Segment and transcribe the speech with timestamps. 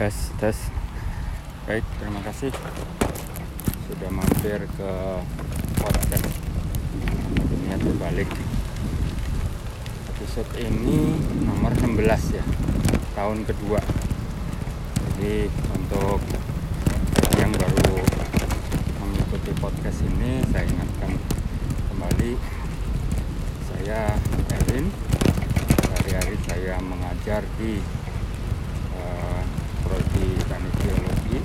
[0.00, 0.56] tes tes.
[1.68, 2.48] Baik terima kasih.
[3.84, 4.92] Sudah mampir ke
[5.76, 6.24] podcast
[7.68, 8.32] niat berbalik
[10.16, 12.00] episode ini nomor 16
[12.32, 12.44] ya
[13.12, 13.76] tahun kedua.
[15.04, 16.24] Jadi untuk
[17.36, 18.00] yang baru
[19.04, 21.12] mengikuti podcast ini saya ingatkan
[21.92, 22.40] kembali
[23.68, 24.16] saya
[24.64, 24.88] Erin
[25.92, 27.84] hari-hari saya mengajar di
[28.96, 29.44] uh,
[29.90, 31.38] prodi teknik geologi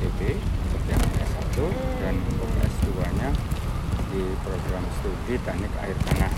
[0.00, 1.56] ITB untuk yang S1
[2.00, 2.88] dan untuk S2
[3.20, 3.30] nya
[4.08, 4.84] di program
[5.32, 6.28] studi teknik air tanah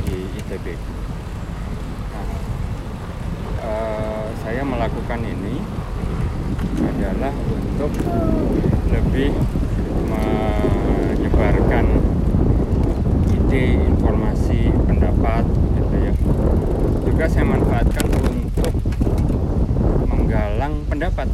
[0.00, 0.80] di ITB
[2.08, 2.24] nah,
[3.60, 5.60] uh, saya melakukan ini
[6.88, 7.92] adalah untuk
[8.88, 9.36] lebih
[10.08, 11.84] menyebarkan
[13.28, 15.44] ide, informasi, pendapat
[15.76, 16.16] gitu ya.
[17.04, 18.72] Juga saya manfaatkan untuk
[20.08, 21.28] menggalang pendapat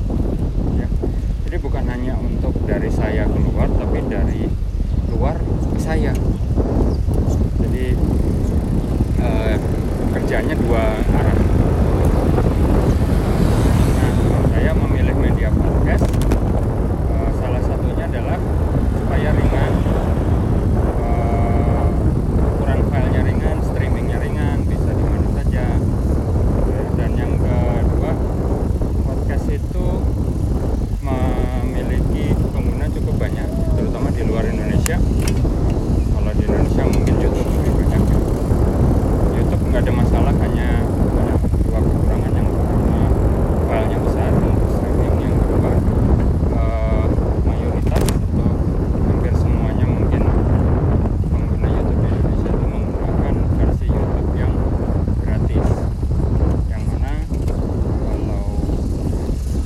[0.75, 0.91] ya.
[1.47, 4.64] Jadi bukan hanya untuk dari saya keluar tapi dari
[5.15, 5.37] luar
[5.73, 6.13] ke saya.
[7.61, 7.85] Jadi
[9.19, 9.55] eh,
[10.13, 11.37] kerjanya dua arah.
[13.95, 14.11] Nah,
[14.51, 16.05] saya memilih media podcast
[17.09, 18.39] eh, salah satunya adalah
[18.95, 19.73] supaya ringan
[21.03, 21.85] eh,
[22.53, 25.65] ukuran filenya ringan streamingnya ringan bisa di mana saja
[26.65, 28.11] Ya, dan yang kedua
[29.05, 29.87] podcast itu
[31.01, 34.97] memiliki pengguna cukup banyak terutama di luar Indonesia
[36.11, 38.19] kalau di Indonesia mungkin YouTube lebih banyak ya.
[39.35, 40.69] YouTube nggak ada masalah hanya
[41.15, 43.01] ada dua kekurangan yang pertama
[43.65, 45.71] filenya besar untuk streaming yang kedua
[46.55, 47.05] eh,
[47.45, 48.49] mayoritas atau
[49.05, 50.23] hampir semuanya mungkin
[51.29, 54.53] pengguna YouTube di Indonesia itu menggunakan versi YouTube yang
[55.21, 55.69] gratis
[56.71, 57.13] yang mana
[58.01, 58.45] kalau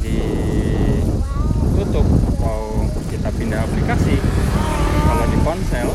[0.02, 2.60] ditutup atau
[3.08, 4.14] kita pindah aplikasi
[5.08, 5.88] kalau di ponsel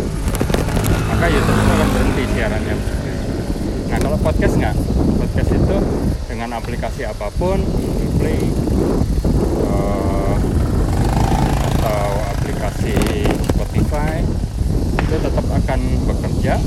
[1.13, 2.75] maka YouTube itu akan berhenti siarannya.
[3.93, 4.75] Nah kalau podcast nggak?
[5.21, 5.77] Podcast itu
[6.25, 7.61] dengan aplikasi apa pun
[8.17, 8.41] play
[9.69, 10.35] eh,
[11.69, 12.97] atau aplikasi
[13.53, 14.25] Spotify
[14.97, 15.79] itu tetap akan
[16.09, 16.57] bekerja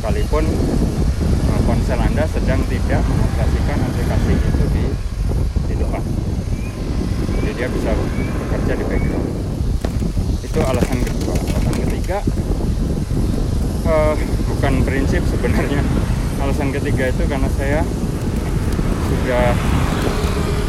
[0.00, 4.84] sekalipun eh, ponsel Anda sedang tidak mengoperasikan aplikasi itu di
[5.68, 6.02] di depan
[7.44, 7.90] jadi dia bisa
[8.40, 9.53] bekerja di background
[10.54, 12.22] itu alasan kedua alasan ketiga
[13.90, 14.14] eh,
[14.46, 15.82] bukan prinsip sebenarnya.
[16.38, 17.82] Alasan ketiga itu karena saya
[19.10, 19.50] sudah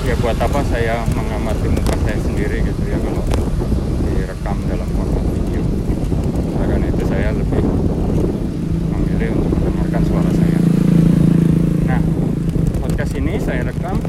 [0.09, 3.21] ya buat apa saya mengamati muka saya sendiri gitu ya kalau
[4.09, 5.61] direkam dalam format video.
[6.57, 7.61] Nah, karena itu saya lebih
[8.89, 10.59] memilih untuk mendengarkan suara saya.
[11.85, 12.01] Nah
[12.81, 14.01] podcast ini saya rekam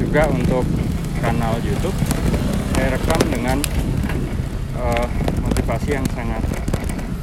[0.00, 0.64] juga untuk
[1.20, 1.96] kanal YouTube.
[2.72, 3.60] Saya rekam dengan
[4.82, 5.06] eh,
[5.42, 6.42] motivasi yang sangat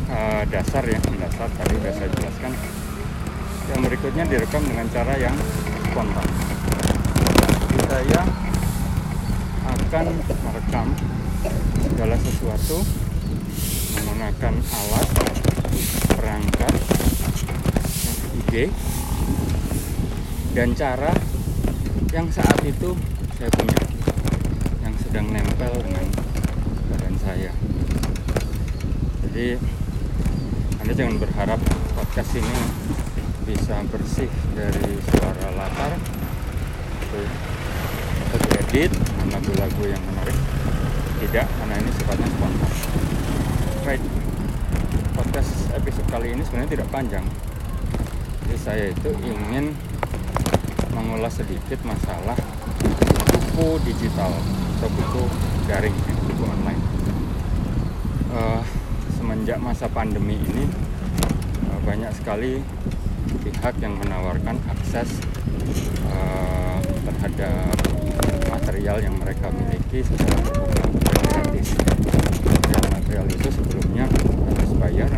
[0.07, 2.51] eh, dasar ya dasar tadi sudah saya jelaskan.
[3.69, 5.35] Yang berikutnya direkam dengan cara yang
[5.91, 6.27] spontan.
[7.69, 8.21] Jadi saya
[9.69, 10.87] akan merekam
[11.85, 12.77] segala sesuatu
[13.97, 15.09] menggunakan alat
[16.13, 16.73] perangkat
[18.37, 18.65] ide
[20.53, 21.13] dan cara
[22.09, 22.97] yang saat itu
[23.37, 23.79] saya punya
[24.81, 26.28] yang sedang nempel dengan
[27.29, 27.53] saya.
[29.21, 29.53] Jadi
[30.81, 31.61] anda jangan berharap
[31.93, 32.57] podcast ini
[33.45, 34.25] bisa bersih
[34.57, 37.21] dari suara latar atau
[38.33, 38.89] atau diedit
[39.29, 40.37] lagu-lagu yang menarik.
[41.21, 42.71] Tidak karena ini sifatnya spontan.
[43.85, 44.03] Right
[45.13, 47.25] podcast episode kali ini sebenarnya tidak panjang.
[48.49, 49.77] Jadi saya itu ingin
[50.97, 52.33] mengulas sedikit masalah
[53.29, 54.33] buku digital
[54.81, 55.23] atau buku
[55.69, 55.93] daring
[56.25, 57.08] buku online
[58.29, 58.61] Eh,
[59.17, 60.65] semenjak masa pandemi ini
[61.65, 62.61] eh, banyak sekali
[63.41, 65.09] pihak yang menawarkan akses
[66.05, 67.73] eh, terhadap
[68.49, 70.89] material yang mereka miliki secara dan
[71.25, 71.69] gratis.
[72.69, 75.09] Dan material itu sebelumnya harus bayar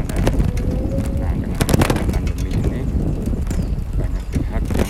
[1.19, 2.81] nah dengan adanya pandemi ini
[3.95, 4.89] banyak pihak yang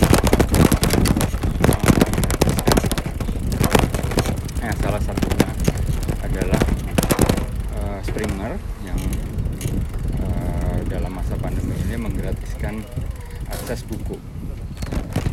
[4.62, 5.48] Nah, salah satunya
[6.22, 6.62] adalah
[7.74, 8.52] eh, Springer
[8.86, 9.00] yang
[10.18, 12.78] eh, dalam masa pandemi ini menggratiskan
[13.50, 14.16] akses buku.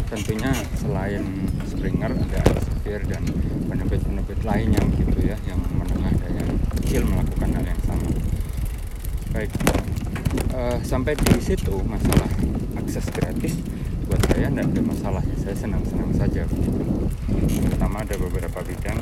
[0.09, 0.47] Tentunya
[0.79, 1.23] selain
[1.67, 3.23] Springer ada Elsevier dan
[3.69, 8.09] penerbit-penerbit lainnya begitu ya yang menengah dan yang kecil melakukan hal yang sama.
[9.29, 9.51] Baik,
[10.55, 12.29] eh, sampai di situ masalah
[12.81, 13.53] akses gratis
[14.09, 16.43] buat saya tidak ada masalah ya saya senang-senang saja.
[17.69, 18.99] Pertama ada beberapa bidang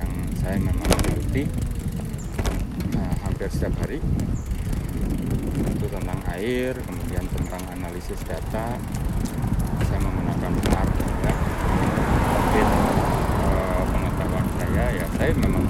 [0.00, 1.44] yang saya memang mengikuti
[2.96, 4.00] nah, hampir setiap hari.
[5.76, 8.80] Itu tentang air kemudian tentang analisis data
[9.92, 10.88] saya menggunakan R
[11.20, 11.34] ya.
[12.32, 15.68] Tapi eh, pengetahuan saya ya saya memang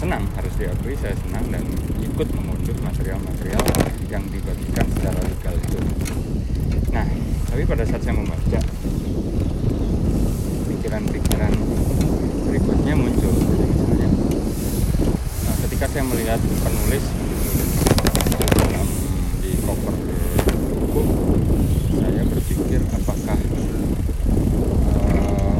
[0.00, 1.60] senang harus diakui saya senang dan
[2.00, 3.64] ikut mengunduh material-material
[4.08, 5.76] yang dibagikan secara legal itu.
[6.88, 7.04] Nah
[7.52, 8.60] tapi pada saat saya membaca
[10.72, 11.52] pikiran-pikiran
[12.48, 13.34] berikutnya muncul.
[13.36, 14.08] Misalnya
[15.44, 17.04] nah, ketika saya melihat penulis
[18.40, 18.88] dalam
[19.44, 19.94] di cover
[20.78, 21.02] buku
[21.98, 23.38] saya berpikir apakah
[24.88, 25.58] uh,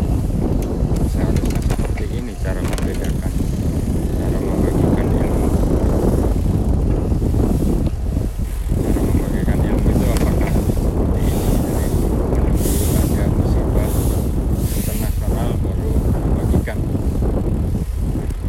[1.09, 3.33] seharusnya seperti ini cara membedakan
[4.15, 5.49] cara membagikan ilmu
[8.79, 12.39] cara membagikan ilmu itu apakah seperti ini jadi menunggu
[12.99, 13.91] ada musibah
[14.71, 16.79] internasional baru membagikan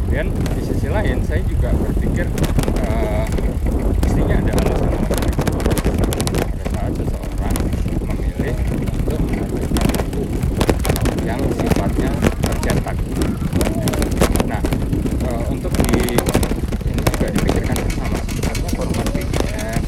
[0.00, 2.26] kemudian di sisi lain saya juga berpikir
[2.78, 3.24] uh,
[4.00, 5.26] mestinya ada alasan-alasan
[6.50, 7.56] pada saat seseorang
[8.04, 8.54] memilih
[9.06, 10.24] untuk menerbitkan buku
[11.22, 12.10] yang sifatnya
[12.42, 12.96] tercetak
[14.44, 14.62] nah
[15.24, 16.18] uh, untuk di
[16.84, 19.82] ini juga dipikirkan bersama sebenarnya format PDF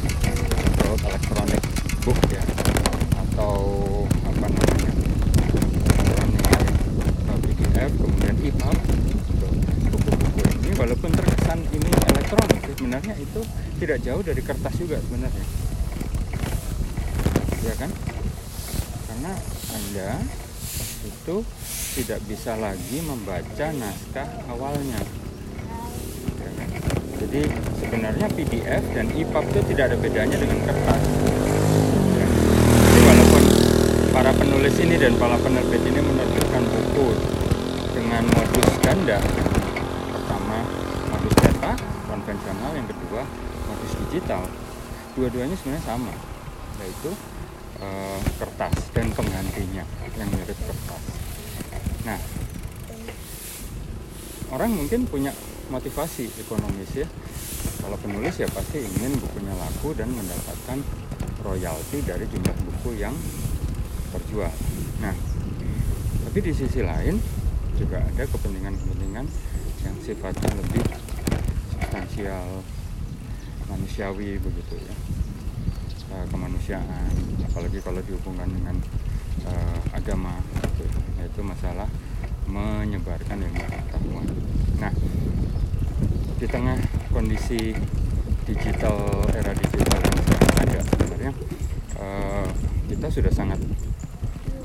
[0.62, 1.62] atau elektronik
[2.06, 2.44] book ya
[3.18, 3.56] atau
[4.06, 4.92] apa namanya
[5.98, 8.78] elektronik PDF kemudian EPUB
[9.42, 9.50] untuk
[9.90, 13.40] buku-buku ini walaupun terkesan ini elektronik sebenarnya itu
[13.82, 15.46] tidak jauh dari kertas juga sebenarnya
[17.62, 17.90] ya kan
[19.10, 19.32] karena
[19.74, 20.10] anda
[21.02, 21.36] itu
[22.12, 25.00] tidak bisa lagi membaca naskah awalnya
[26.36, 26.68] Ya kan?
[27.24, 27.48] jadi
[27.80, 31.02] sebenarnya PDF dan EPUB itu tidak ada bedanya dengan kertas
[32.12, 32.26] Ya.
[32.84, 33.42] jadi walaupun
[34.12, 37.16] para penulis ini dan para penerbit ini menerbitkan buku
[37.96, 39.16] dengan modus ganda
[40.12, 40.68] pertama
[41.16, 41.80] modus cetak
[42.12, 43.24] konvensional yang kedua
[43.72, 44.44] modus digital
[45.16, 46.12] dua-duanya sebenarnya sama
[46.76, 47.08] yaitu
[47.80, 49.88] eh, kertas dan penggantinya
[50.20, 51.21] yang mirip kertas
[52.02, 52.18] nah
[54.52, 55.32] orang mungkin punya
[55.72, 57.08] motivasi ekonomis ya.
[57.82, 60.78] Kalau penulis ya pasti ingin bukunya laku dan mendapatkan
[61.42, 63.14] royalti dari jumlah buku yang
[64.12, 64.52] terjual.
[65.00, 65.14] Nah
[66.28, 67.18] tapi di sisi lain
[67.74, 69.26] juga ada kepentingan-kepentingan
[69.82, 70.84] yang sifatnya lebih
[71.72, 72.62] substansial
[73.66, 74.94] manusiawi begitu ya.
[76.12, 77.08] Eh, kemanusiaan
[77.48, 78.76] apalagi kalau dihubungkan dengan
[79.48, 80.38] eh, agama
[80.76, 81.11] gitu.
[81.22, 81.86] Yaitu masalah
[82.50, 84.26] menyebarkan ilmu pengetahuan.
[84.82, 84.92] Nah
[86.42, 86.74] di tengah
[87.14, 87.70] kondisi
[88.42, 88.98] digital
[89.30, 91.32] era digital yang sekarang ada sebenarnya
[92.02, 92.46] eh,
[92.90, 93.62] kita sudah sangat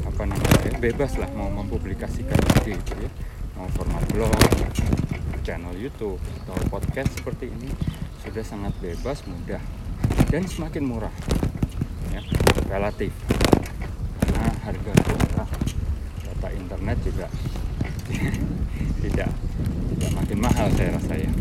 [0.01, 3.11] apa namanya bebas lah mau mempublikasikan ide itu ya.
[3.57, 4.33] Mau format blog
[5.45, 7.71] channel YouTube atau podcast seperti ini
[8.19, 9.63] sudah sangat bebas mudah
[10.27, 11.15] dan semakin murah
[12.11, 12.19] ya
[12.67, 13.15] relatif
[14.19, 15.45] karena harga kuota
[16.27, 17.25] data internet juga
[19.01, 19.29] tidak
[19.97, 21.31] tidak makin mahal saya rasa ya.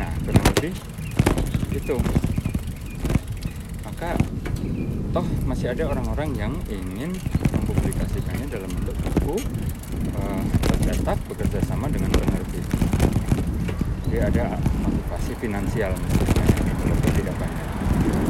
[0.00, 0.72] Nah kurang lebih
[1.76, 1.96] itu
[3.84, 4.16] maka
[5.12, 7.12] toh masih ada orang-orang yang ingin
[7.52, 9.36] mempublikasikannya dalam bentuk buku
[10.16, 10.42] eh,
[10.72, 12.64] tercetak bekerja sama dengan penerbit.
[14.08, 17.66] Jadi ada motivasi finansial misalnya tidak banyak.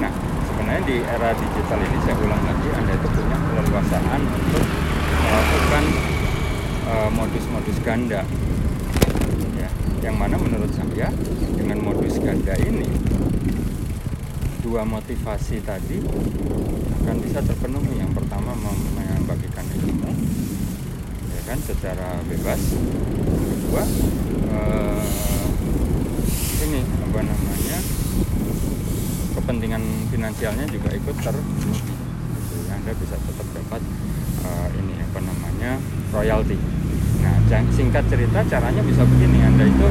[0.02, 0.12] Nah
[0.50, 4.89] sebenarnya di era digital ini saya ulang lagi anda itu punya keleluasaan untuk
[5.30, 5.84] melakukan
[6.90, 8.26] eh, modus-modus ganda
[9.54, 9.70] ya
[10.02, 11.06] yang mana menurut saya
[11.54, 12.90] dengan modus ganda ini
[14.66, 16.02] dua motivasi tadi
[17.00, 20.10] akan bisa terpenuhi yang pertama mem- membagikan ilmu
[21.30, 22.60] ya kan secara bebas
[23.54, 23.84] kedua
[24.50, 25.02] eh,
[26.66, 27.78] ini apa namanya
[29.38, 32.54] kepentingan finansialnya juga ikut terpenuhi gitu.
[32.66, 32.74] ya.
[32.82, 33.82] anda bisa tetap dapat
[34.42, 34.89] eh, ini
[35.60, 35.76] namanya
[36.16, 36.56] royalti
[37.20, 37.36] nah
[37.76, 39.44] singkat cerita caranya bisa begini.
[39.44, 39.86] Anda itu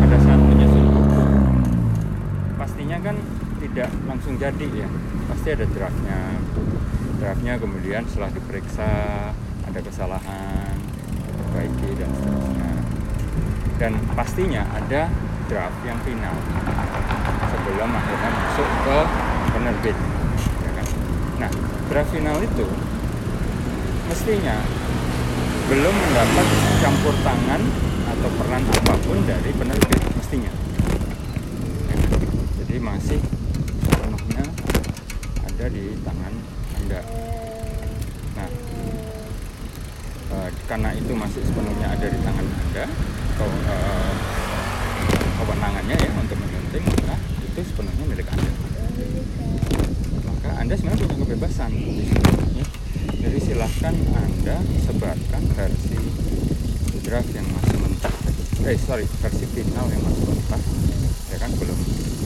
[0.00, 1.22] pada saat menyusun buku
[2.56, 3.16] pastinya kan
[3.60, 4.88] tidak langsung jadi ya.
[5.28, 6.20] Pasti ada draftnya.
[7.20, 8.88] Draftnya kemudian setelah diperiksa
[9.68, 10.72] ada kesalahan
[11.28, 12.70] diperbaiki dan seterusnya.
[13.76, 15.12] Dan pastinya ada
[15.52, 16.36] draft yang final
[17.52, 18.98] sebelum akhirnya masuk ke
[19.52, 19.96] penerbit
[20.64, 20.86] ya kan?
[21.38, 21.50] nah
[21.92, 22.66] draft final itu
[24.10, 24.58] mestinya
[25.66, 26.46] belum mendapat
[26.78, 27.58] campur tangan
[28.06, 30.52] atau peran apa pun dari penerbit mestinya.
[32.62, 33.18] Jadi masih
[33.82, 34.46] sepenuhnya
[35.42, 36.32] ada di tangan
[36.78, 37.00] anda.
[40.70, 42.84] Karena itu masih sepenuhnya ada di tangan anda
[43.34, 44.14] atau uh,
[45.42, 48.50] kewenangannya ya untuk menyunting maka itu sepenuhnya milik anda.
[50.30, 51.70] Maka anda sebenarnya punya kebebasan.
[52.54, 52.66] ya.
[53.26, 55.98] Jadi silahkan anda sebarkan versi
[57.02, 58.14] draft yang masih mentah.
[58.62, 60.62] Eh sorry versi final yang masih mentah.
[61.34, 61.74] Ya kan belum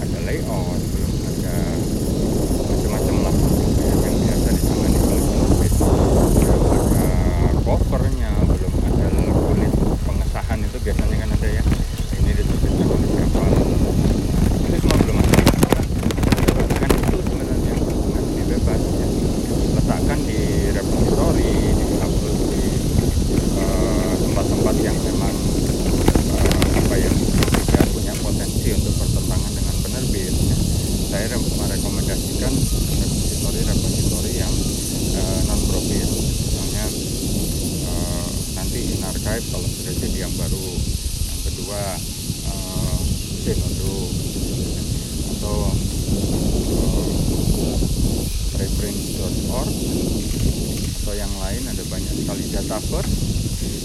[0.04, 1.57] ada layout belum ada
[2.69, 3.35] macam-macam lah.
[4.04, 7.09] Yang biasa ditangani oleh penerbit belum ada
[7.64, 9.09] covernya belum ada
[9.40, 9.73] kulit
[10.04, 10.78] pengesahan itu.
[10.85, 11.64] Biasanya kan ada ya
[12.21, 13.40] ini diterbitkan oleh siapa
[14.69, 15.40] itu semua belum ada
[16.76, 17.75] kan itu sebenarnya
[18.12, 19.09] nanti bebas ya
[19.80, 20.40] letakkan di
[20.73, 22.64] repository di upload di
[23.61, 25.35] uh, tempat-tempat yang memang
[26.33, 30.57] uh, apa ya tidak punya potensi untuk bertentangan dengan penerbit ya.
[31.11, 32.52] saya merekomendasikan
[33.04, 34.54] repository-repository yang
[35.19, 36.87] uh, non profit misalnya
[37.90, 40.66] uh, nanti in archive kalau sudah jadi yang baru
[41.28, 41.83] yang kedua
[43.40, 43.97] uh, Zenodo
[45.32, 45.56] atau
[48.52, 49.73] preprint.org
[51.00, 52.44] atau yang lain ada banyak sekali.
[52.52, 53.16] Dataverse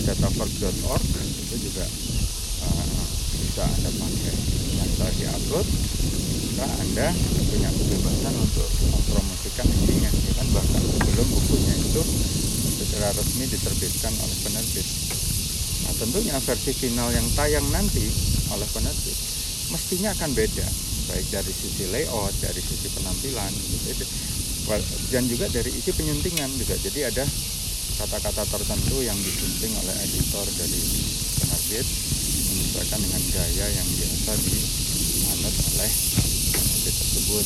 [0.03, 1.85] dataverse.org itu juga
[2.67, 3.03] uh,
[3.39, 4.35] bisa anda pakai.
[4.95, 5.67] Telah diupload
[6.55, 7.07] maka anda
[7.51, 10.11] punya kebebasan untuk mempromosikan isinya.
[10.11, 12.01] Ya kan bahkan sebelum bukunya itu
[12.75, 14.87] secara resmi diterbitkan oleh penerbit.
[15.83, 18.07] Nah tentunya versi final yang tayang nanti
[18.51, 19.24] oleh penerbit
[19.73, 20.67] mestinya akan beda
[21.05, 24.05] baik dari sisi layout dari sisi penampilan gitu.
[25.13, 26.73] Dan juga dari isi penyuntingan juga.
[26.81, 27.25] Jadi ada
[28.01, 30.81] kata-kata tertentu yang disunting oleh editor dari
[31.37, 31.85] penerbit
[32.49, 35.91] menyesuaikan dengan gaya yang biasa dianut oleh
[36.49, 37.45] penerbit tersebut.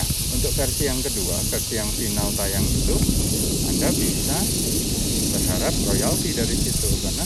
[0.00, 2.96] Nah untuk versi yang kedua versi yang final tayang itu
[3.68, 4.38] anda bisa
[5.36, 7.24] berharap royalti dari situ karena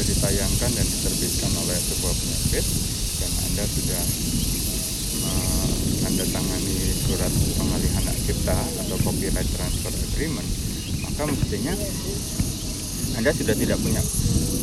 [0.00, 2.64] sudah ditayangkan dan diterbitkan oleh sebuah penerbit
[3.20, 4.02] dan anda sudah
[6.00, 10.48] menandatangani surat pengalihan hak cipta atau copyright transfer agreement
[11.04, 11.76] maka mestinya
[13.20, 14.00] anda sudah tidak punya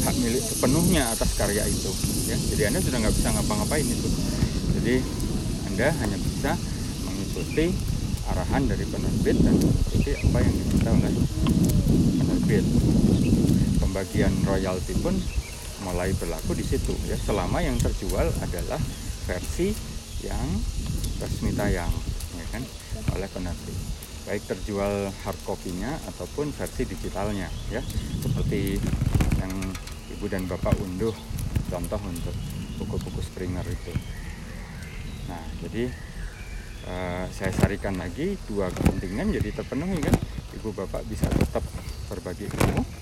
[0.09, 1.91] hak milik sepenuhnya atas karya itu
[2.25, 2.37] ya.
[2.57, 4.09] Jadi anda sudah nggak bisa ngapa-ngapain itu.
[4.81, 4.95] Jadi
[5.69, 6.57] anda hanya bisa
[7.05, 7.77] mengikuti
[8.25, 11.13] arahan dari penerbit dan mengikuti apa yang diminta oleh
[12.25, 12.65] penerbit
[13.87, 15.15] pembagian royalti pun
[15.87, 17.15] mulai berlaku di situ ya.
[17.15, 18.81] Selama yang terjual adalah
[19.23, 19.71] versi
[20.27, 20.47] yang
[21.23, 21.89] resmi tayang
[22.35, 22.63] ya kan
[23.15, 23.77] oleh penerbit
[24.27, 27.79] baik terjual hard copy-nya ataupun versi digitalnya ya.
[28.19, 28.75] Seperti
[29.39, 29.53] yang
[30.11, 31.15] ibu dan bapak unduh
[31.71, 32.35] contoh untuk
[32.75, 33.93] buku-buku Springer itu.
[35.31, 35.87] Nah jadi
[36.91, 40.15] uh, saya sarikan lagi dua kepentingan jadi terpenuhi kan.
[40.59, 41.63] Ibu bapak bisa tetap
[42.11, 42.96] berbagi ilmu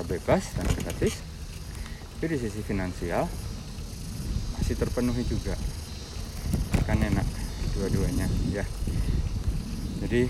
[0.00, 1.14] secara bebas dan gratis
[2.16, 3.28] tapi di sisi finansial
[4.56, 5.52] masih terpenuhi juga.
[6.88, 7.24] Kan enak
[7.76, 8.64] dua-duanya ya.
[10.00, 10.28] Jadi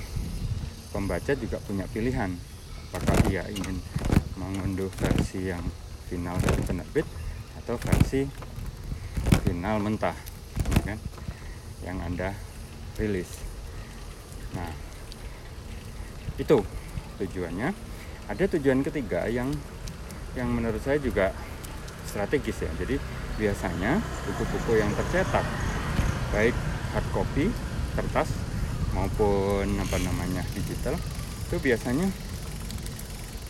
[0.90, 2.34] pembaca juga punya pilihan.
[2.90, 3.78] Apakah dia ingin
[4.38, 5.62] mengunduh versi yang
[6.10, 7.06] final dari penerbit
[7.62, 8.26] atau versi
[9.46, 10.18] final mentah
[10.66, 10.98] ya kan
[11.86, 12.34] yang anda
[12.98, 13.38] rilis.
[14.54, 14.70] Nah
[16.38, 16.58] itu
[17.22, 17.89] tujuannya
[18.30, 19.50] ada tujuan ketiga yang
[20.38, 21.34] yang menurut saya juga
[22.06, 22.70] strategis ya.
[22.78, 22.94] Jadi
[23.34, 23.98] biasanya
[24.30, 25.42] buku-buku yang tercetak
[26.30, 26.54] baik
[26.94, 27.50] hard copy
[27.98, 28.30] kertas
[28.94, 30.94] maupun apa namanya digital
[31.50, 32.06] itu biasanya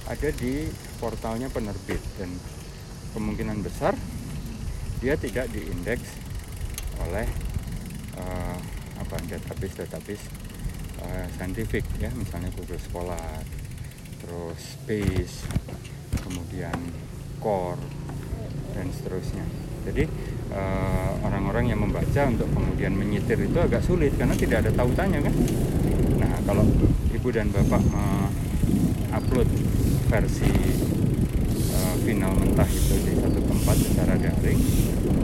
[0.08, 2.00] ada di portalnya penerbit.
[2.16, 2.32] Dan
[3.12, 3.92] kemungkinan besar
[5.04, 6.08] dia tidak diindeks
[7.04, 7.28] oleh
[8.16, 8.56] uh,
[8.96, 10.24] apa database database
[11.04, 12.08] uh, saintifik ya.
[12.16, 13.44] Misalnya Google Scholar
[14.30, 15.42] terus Space
[16.22, 16.78] kemudian
[17.42, 17.82] Core
[18.78, 19.42] dan seterusnya.
[19.82, 20.06] Jadi
[20.50, 25.22] Eh, orang-orang uh, yang membaca untuk kemudian menyitir itu agak sulit karena tidak ada tautannya
[25.22, 25.34] kan?
[26.18, 26.66] Nah kalau
[27.14, 29.46] ibu dan bapak mengupload
[30.10, 30.50] versi
[31.70, 34.58] uh, final mentah itu di satu tempat secara daring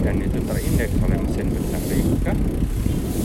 [0.07, 2.33] dan itu terindeks oleh mesin pencari maka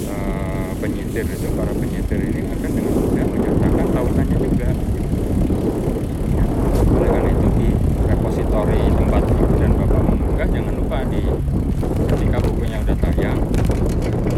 [0.10, 4.70] uh, penyitir itu para penyitir ini akan dengan mudah menyatakan tautannya juga
[6.98, 7.68] oleh karena itu di
[8.62, 11.22] repositori tempat ibu dan bapak mengunggah jangan lupa di
[12.14, 13.40] ketika bukunya udah tayang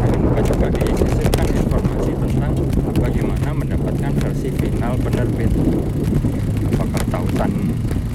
[0.00, 2.52] jangan lupa juga disisipkan informasi tentang
[3.04, 5.52] bagaimana mendapatkan versi final penerbit.
[6.72, 7.52] Apakah tautan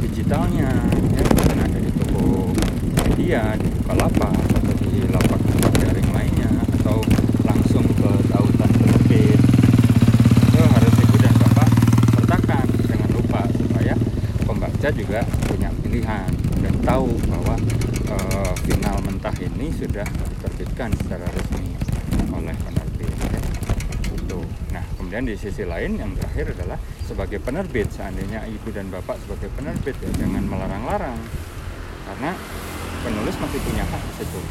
[0.01, 0.69] digitalnya
[1.13, 1.23] ya
[1.61, 2.57] ada di toko
[3.05, 6.49] media di Bukalapak atau di lapak tempat daring lainnya
[6.81, 6.97] atau
[7.45, 9.39] langsung ke tautan penerbit
[10.49, 11.69] itu harus ibu dan bapak
[12.17, 13.93] sertakan jangan lupa supaya
[14.89, 16.29] mereka juga punya pilihan
[16.65, 17.55] dan tahu bahwa
[18.09, 21.77] uh, final mentah ini sudah diterbitkan secara resmi
[22.33, 23.41] oleh penerbit ya.
[24.17, 24.39] itu
[24.73, 27.93] nah kemudian di sisi lain yang terakhir adalah sebagai penerbit.
[27.93, 31.19] Seandainya ibu dan bapak sebagai penerbit ya jangan melarang-larang.
[32.09, 32.33] Karena
[33.05, 34.41] penulis masih punya hak di situ.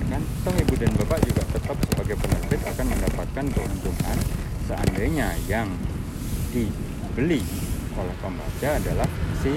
[0.00, 0.22] Ya kan?
[0.48, 4.16] Toh ibu dan bapak juga tetap sebagai penerbit akan mendapatkan keuntungan.
[4.64, 5.68] Seandainya yang
[6.56, 7.44] dibeli
[7.92, 9.08] oleh pembaca adalah
[9.44, 9.52] si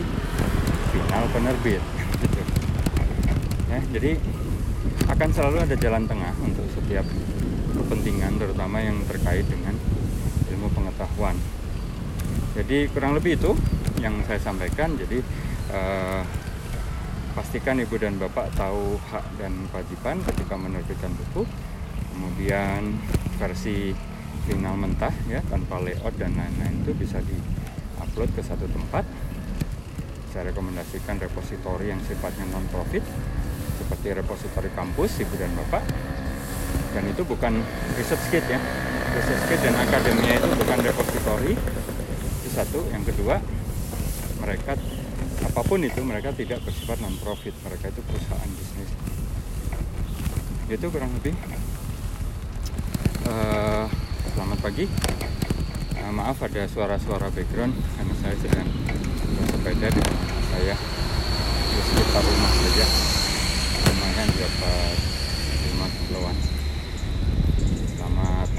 [0.92, 1.80] final penerbit.
[2.16, 2.42] Gitu.
[3.68, 4.16] ya jadi
[5.12, 7.04] akan selalu ada jalan tengah untuk setiap
[7.76, 9.76] kepentingan terutama yang terkait dengan
[10.96, 11.36] pengetahuan.
[12.56, 13.52] Jadi kurang lebih itu
[14.00, 14.96] yang saya sampaikan.
[14.96, 15.20] Jadi
[15.76, 16.22] eh,
[17.36, 21.44] pastikan ibu dan bapak tahu hak dan kewajiban ketika menerbitkan buku.
[22.16, 22.96] Kemudian
[23.36, 23.92] versi
[24.48, 27.36] final mentah ya tanpa layout dan lain-lain itu bisa di
[28.00, 29.04] upload ke satu tempat.
[30.32, 33.04] Saya rekomendasikan repositori yang sifatnya non profit
[33.76, 35.84] seperti repositori kampus ibu dan bapak
[36.96, 37.60] dan itu bukan
[38.00, 38.56] research kit ya.
[39.20, 42.80] Research kit dan akademia itu bukan repositori itu satu.
[42.96, 43.44] Yang kedua
[44.40, 44.80] mereka
[45.44, 48.90] apa pun itu mereka tidak bersifat non profit mereka itu perusahaan bisnis.
[50.72, 51.36] Itu kurang lebih.
[53.28, 53.92] Uh,
[54.32, 54.88] selamat pagi.
[56.00, 57.76] Uh, maaf ada suara-suara background.
[58.00, 58.68] Karena saya sedang
[59.36, 60.76] bersepeda di rumah saya.
[61.76, 62.86] Di sekitar rumah saja.
[63.84, 64.98] Lumayan dapat
[65.66, 66.55] lima kiloan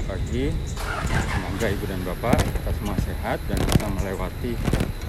[0.07, 0.47] pagi.
[1.11, 4.51] Semoga ibu dan bapak kita semua sehat dan bisa melewati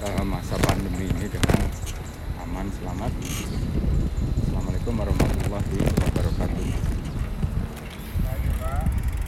[0.03, 1.59] uh, masa pandemi ini dengan
[2.43, 3.11] aman selamat.
[4.43, 6.98] Assalamualaikum warahmatullahi wabarakatuh